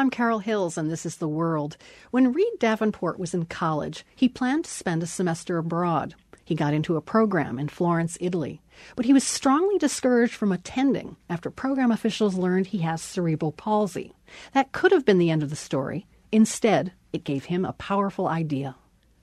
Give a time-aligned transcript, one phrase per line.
[0.00, 1.76] I'm Carol Hills, and this is The World.
[2.10, 6.14] When Reid Davenport was in college, he planned to spend a semester abroad.
[6.42, 8.62] He got into a program in Florence, Italy.
[8.96, 14.14] But he was strongly discouraged from attending after program officials learned he has cerebral palsy.
[14.54, 16.06] That could have been the end of the story.
[16.32, 18.76] Instead, it gave him a powerful idea.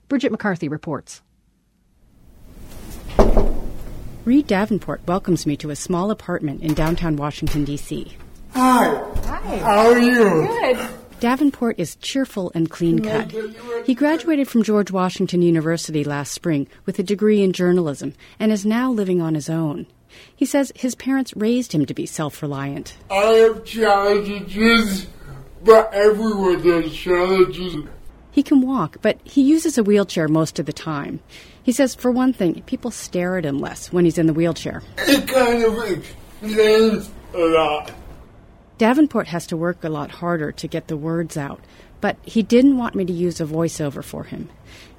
[0.08, 1.22] Brigid McCarthy reports.
[4.24, 8.16] Reid Davenport welcomes me to a small apartment in downtown Washington, D.C.
[8.52, 9.07] Hi.
[9.48, 9.56] Hi.
[9.56, 10.46] How are you?
[10.46, 10.90] Good.
[11.20, 13.32] Davenport is cheerful and clean cut.
[13.86, 18.66] He graduated from George Washington University last spring with a degree in journalism and is
[18.66, 19.86] now living on his own.
[20.36, 22.98] He says his parents raised him to be self reliant.
[23.10, 25.06] I have challenges,
[25.64, 27.88] but everyone has challenges.
[28.30, 31.20] He can walk, but he uses a wheelchair most of the time.
[31.62, 34.82] He says, for one thing, people stare at him less when he's in the wheelchair.
[34.98, 37.92] It kind of explains a lot.
[38.78, 41.60] Davenport has to work a lot harder to get the words out,
[42.00, 44.48] but he didn't want me to use a voiceover for him.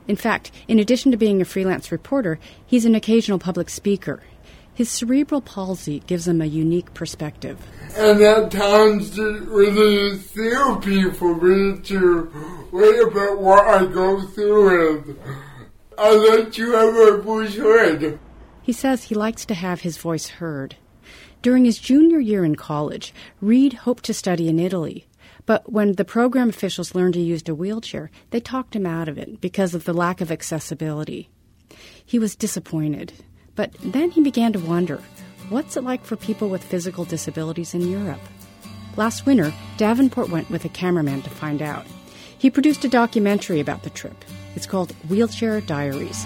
[0.06, 4.22] In fact, in addition to being a freelance reporter, he's an occasional public speaker.
[4.74, 7.58] His cerebral palsy gives him a unique perspective.
[7.96, 12.32] And at times it really is therapy for me to
[12.72, 15.20] write about what I go through and
[15.98, 18.20] I like to have my voice heard.
[18.62, 20.76] He says he likes to have his voice heard.
[21.42, 25.08] During his junior year in college, Reid hoped to study in Italy.
[25.46, 29.18] But when the program officials learned he used a wheelchair, they talked him out of
[29.18, 31.30] it because of the lack of accessibility.
[32.06, 33.14] He was disappointed.
[33.56, 35.02] But then he began to wonder
[35.48, 38.22] what's it like for people with physical disabilities in Europe?
[38.98, 41.86] Last winter, Davenport went with a cameraman to find out.
[42.38, 44.26] He produced a documentary about the trip.
[44.56, 46.26] It's called Wheelchair Diaries.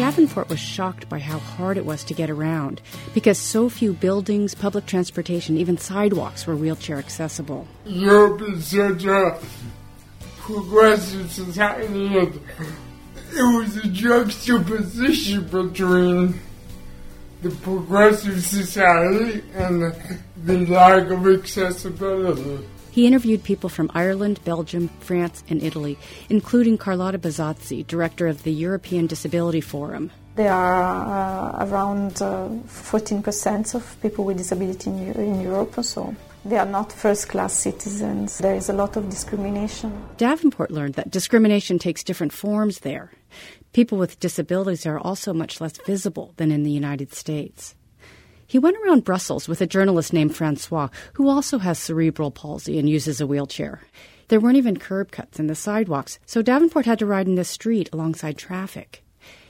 [0.00, 2.80] Davenport was shocked by how hard it was to get around
[3.12, 7.68] because so few buildings, public transportation, even sidewalks were wheelchair accessible.
[7.84, 9.38] Europe is such a
[10.38, 12.40] progressive society and
[13.32, 16.40] it was a juxtaposition between
[17.42, 19.94] the progressive society and
[20.46, 22.66] the lack of accessibility.
[22.90, 25.96] He interviewed people from Ireland, Belgium, France, and Italy,
[26.28, 30.10] including Carlotta Besozzi, director of the European Disability Forum.
[30.36, 36.14] There are uh, around uh, 14% of people with disability in, in Europe, so
[36.44, 38.38] they are not first class citizens.
[38.38, 39.92] There is a lot of discrimination.
[40.16, 43.12] Davenport learned that discrimination takes different forms there.
[43.72, 47.74] People with disabilities are also much less visible than in the United States.
[48.50, 52.90] He went around Brussels with a journalist named Francois, who also has cerebral palsy and
[52.90, 53.80] uses a wheelchair.
[54.26, 57.44] There weren't even curb cuts in the sidewalks, so Davenport had to ride in the
[57.44, 59.04] street alongside traffic.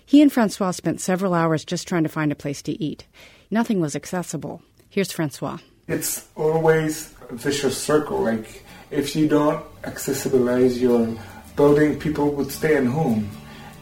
[0.05, 3.07] He and Francois spent several hours just trying to find a place to eat.
[3.51, 4.61] Nothing was accessible.
[4.91, 5.57] Here's Francois.
[5.89, 8.21] It's always a vicious circle.
[8.25, 11.17] Like, if you don't accessibilize your
[11.57, 13.31] building, people would stay at home.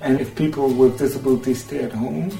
[0.01, 2.31] And if people with disabilities stay at home,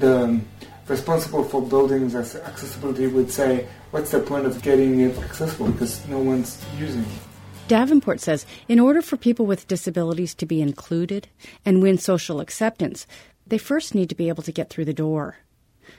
[0.00, 0.40] the
[0.90, 6.06] responsible for buildings as accessibility would say, what's the point of getting it accessible because
[6.08, 7.08] no one's using it?
[7.68, 11.28] Davenport says in order for people with disabilities to be included
[11.64, 13.06] and win social acceptance,
[13.46, 15.36] they first need to be able to get through the door.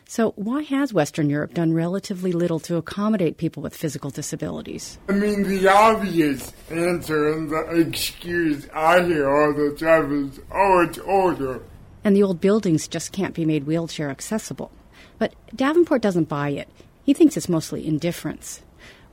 [0.06, 4.98] So, why has Western Europe done relatively little to accommodate people with physical disabilities?
[5.08, 10.86] I mean, the obvious answer and the excuse I hear all the time is, oh,
[10.88, 11.64] it's older.
[12.04, 14.72] And the old buildings just can't be made wheelchair accessible.
[15.18, 16.70] But Davenport doesn't buy it.
[17.04, 18.62] He thinks it's mostly indifference.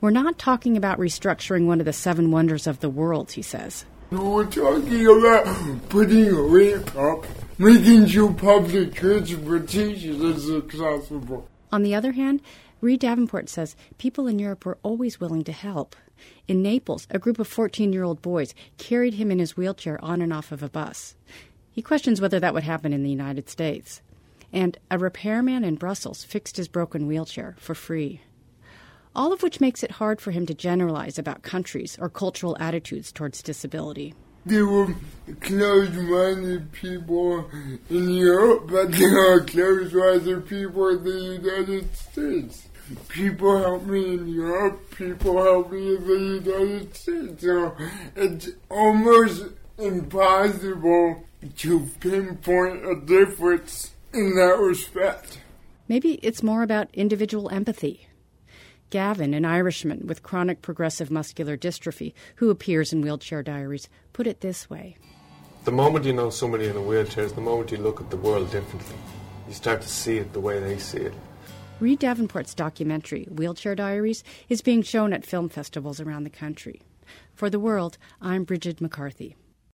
[0.01, 3.85] We're not talking about restructuring one of the seven wonders of the world, he says.
[4.11, 7.25] We're talking about putting a rate up,
[7.57, 11.47] making sure public transportation is accessible.
[11.71, 12.41] On the other hand,
[12.81, 15.95] Reid Davenport says people in Europe were always willing to help.
[16.47, 20.21] In Naples, a group of 14 year old boys carried him in his wheelchair on
[20.21, 21.15] and off of a bus.
[21.71, 24.01] He questions whether that would happen in the United States.
[24.51, 28.21] And a repairman in Brussels fixed his broken wheelchair for free.
[29.15, 33.11] All of which makes it hard for him to generalize about countries or cultural attitudes
[33.11, 34.13] towards disability.
[34.45, 34.95] There were
[35.41, 37.49] closed-minded people
[37.89, 42.67] in Europe, but there are closed-minded people in the United States.
[43.09, 47.43] People help me in Europe, people help me in the United States.
[47.43, 47.75] So
[48.15, 49.43] it's almost
[49.77, 51.25] impossible
[51.57, 55.39] to pinpoint a difference in that respect.
[55.87, 58.07] Maybe it's more about individual empathy.
[58.89, 64.41] Gavin, an Irishman with chronic progressive muscular dystrophy, who appears in Wheelchair Diaries, put it
[64.41, 64.97] this way
[65.65, 68.17] The moment you know somebody in a wheelchair is the moment you look at the
[68.17, 68.95] world differently.
[69.47, 71.13] You start to see it the way they see it.
[71.79, 76.81] Reid Davenport's documentary, Wheelchair Diaries, is being shown at film festivals around the country.
[77.33, 79.35] For the world, I'm Brigid McCarthy.